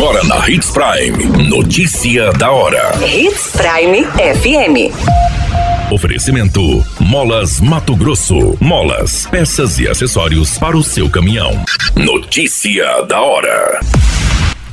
[0.00, 1.46] Agora na Hits Prime.
[1.46, 2.90] Notícia da hora.
[3.06, 5.92] Hits Prime FM.
[5.92, 8.56] Oferecimento: Molas Mato Grosso.
[8.58, 11.50] Molas, peças e acessórios para o seu caminhão.
[11.94, 13.78] Notícia da hora.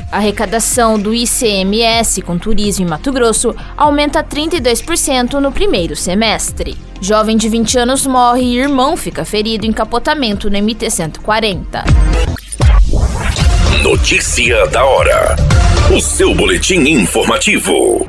[0.09, 6.77] A arrecadação do ICMS com turismo em Mato Grosso aumenta 32% no primeiro semestre.
[7.01, 11.83] Jovem de 20 anos morre e irmão fica ferido em capotamento no MT-140.
[13.83, 15.35] Notícia da hora.
[15.89, 18.05] O seu boletim informativo.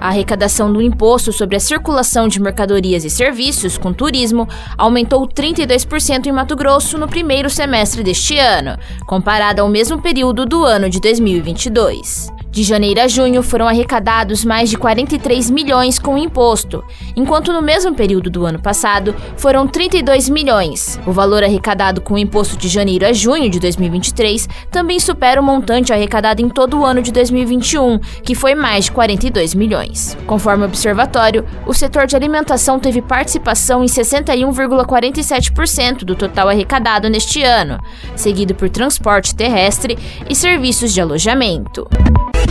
[0.00, 6.26] A arrecadação do imposto sobre a circulação de mercadorias e serviços com turismo aumentou 32%
[6.26, 11.00] em Mato Grosso no primeiro semestre deste ano, comparado ao mesmo período do ano de
[11.00, 12.38] 2022.
[12.50, 16.82] De janeiro a junho foram arrecadados mais de 43 milhões com o imposto,
[17.14, 20.98] enquanto no mesmo período do ano passado foram 32 milhões.
[21.06, 25.44] O valor arrecadado com o imposto de janeiro a junho de 2023 também supera o
[25.44, 30.16] montante arrecadado em todo o ano de 2021, que foi mais de 42 milhões.
[30.26, 37.42] Conforme o observatório, o setor de alimentação teve participação em 61,47% do total arrecadado neste
[37.42, 37.78] ano,
[38.14, 41.88] seguido por transporte terrestre e serviços de alojamento.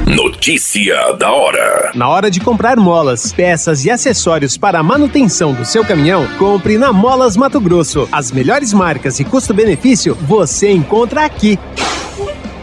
[0.07, 1.91] Notícia da hora.
[1.93, 6.77] Na hora de comprar molas, peças e acessórios para a manutenção do seu caminhão, compre
[6.77, 8.07] na Molas Mato Grosso.
[8.09, 11.59] As melhores marcas e custo-benefício você encontra aqui.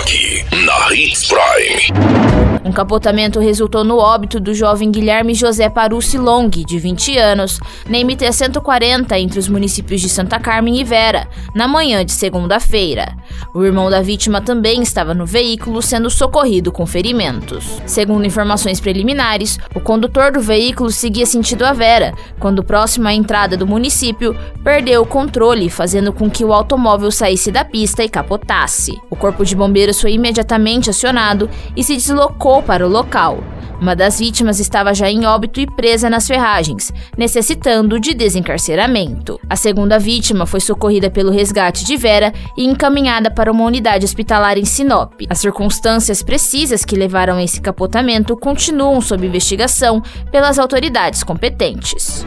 [0.00, 2.40] Aqui, na Hits Prime.
[2.64, 7.98] Um capotamento resultou no óbito do jovem Guilherme José Parucci Long, de 20 anos, na
[7.98, 13.16] MT-140 entre os municípios de Santa Carmen e Vera, na manhã de segunda-feira.
[13.54, 17.80] O irmão da vítima também estava no veículo, sendo socorrido com ferimentos.
[17.86, 23.56] Segundo informações preliminares, o condutor do veículo seguia sentido a Vera, quando próximo à entrada
[23.56, 28.96] do município, perdeu o controle, fazendo com que o automóvel saísse da pista e capotasse.
[29.10, 29.56] O corpo de
[29.90, 33.42] bombeiros foi imediatamente acionado e se deslocou para o local.
[33.80, 39.40] Uma das vítimas estava já em óbito e presa nas ferragens, necessitando de desencarceramento.
[39.48, 44.58] A segunda vítima foi socorrida pelo resgate de Vera e encaminhada para uma unidade hospitalar
[44.58, 45.14] em Sinop.
[45.30, 52.26] As circunstâncias precisas que levaram a esse capotamento continuam sob investigação pelas autoridades competentes.